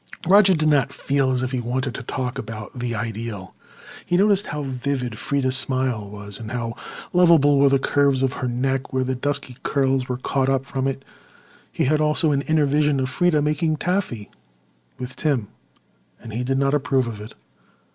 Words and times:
Roger 0.27 0.55
did 0.55 0.67
not 0.69 0.91
feel 0.91 1.29
as 1.29 1.43
if 1.43 1.51
he 1.51 1.59
wanted 1.59 1.93
to 1.93 2.01
talk 2.01 2.39
about 2.39 2.71
the 2.79 2.95
Ideal. 2.95 3.53
He 4.03 4.17
noticed 4.17 4.47
how 4.47 4.63
vivid 4.63 5.13
Freda's 5.19 5.55
smile 5.55 6.09
was 6.09 6.39
and 6.39 6.49
how 6.49 6.73
lovable 7.13 7.59
were 7.59 7.69
the 7.69 7.77
curves 7.77 8.23
of 8.23 8.33
her 8.41 8.47
neck 8.47 8.91
where 8.91 9.03
the 9.03 9.13
dusky 9.13 9.57
curls 9.61 10.09
were 10.09 10.17
caught 10.17 10.49
up 10.49 10.65
from 10.65 10.87
it. 10.87 11.05
He 11.71 11.85
had 11.85 12.01
also 12.01 12.31
an 12.31 12.41
inner 12.41 12.65
vision 12.65 12.99
of 12.99 13.11
Freda 13.11 13.43
making 13.43 13.75
taffy 13.77 14.31
with 14.97 15.15
Tim 15.15 15.49
and 16.19 16.33
he 16.33 16.43
did 16.43 16.57
not 16.57 16.73
approve 16.73 17.05
of 17.05 17.21
it. 17.21 17.35